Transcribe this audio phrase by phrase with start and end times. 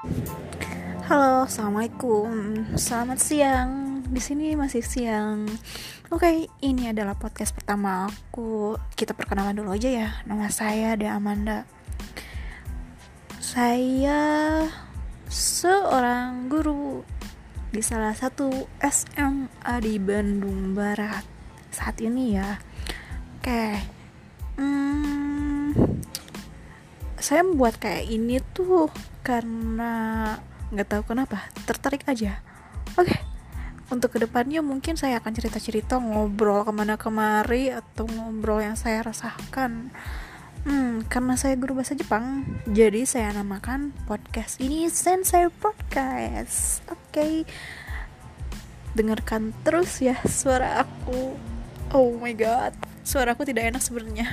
[0.00, 2.32] Halo, assalamualaikum.
[2.72, 4.00] Selamat siang.
[4.08, 5.44] Di sini masih siang.
[6.08, 8.80] Oke, ini adalah podcast pertama aku.
[8.96, 10.08] Kita perkenalan dulu aja ya.
[10.24, 11.68] Nama saya De Amanda.
[13.44, 14.64] Saya
[15.28, 17.04] seorang guru
[17.68, 18.48] di salah satu
[18.80, 21.28] SMA di Bandung Barat
[21.68, 22.56] saat ini ya.
[23.36, 23.64] Oke.
[23.76, 23.99] Hmm,
[27.30, 28.90] saya membuat kayak ini tuh
[29.22, 30.34] karena
[30.74, 32.42] nggak tahu kenapa tertarik aja.
[32.98, 33.30] Oke
[33.90, 39.06] untuk ke depannya mungkin saya akan cerita-cerita ngobrol ke mana kemari atau ngobrol yang saya
[39.06, 39.94] rasakan.
[40.66, 46.82] Hmm, karena saya guru bahasa Jepang jadi saya namakan podcast ini Sensei Podcast.
[46.90, 47.34] Oke okay.
[48.98, 51.38] dengarkan terus ya suara aku.
[51.94, 52.74] Oh my god
[53.06, 54.30] suara aku tidak enak sebenarnya